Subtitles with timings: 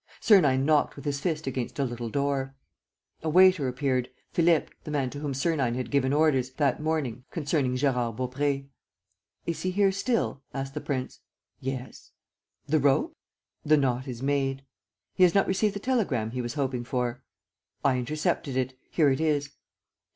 [0.19, 2.55] Sernine knocked with his fist against a little door.
[3.21, 7.73] A waiter appeared, Philippe, the man to whom Sernine had given orders, that morning, concerning
[7.75, 8.65] Gérard Baupré.
[9.45, 11.19] "Is he here still?" asked the prince.
[11.59, 12.13] "Yes."
[12.65, 13.15] "The rope?"
[13.63, 14.63] "The knot is made."
[15.13, 17.21] "He has not received the telegram he was hoping for?"
[17.85, 19.51] "I intercepted it: here it is."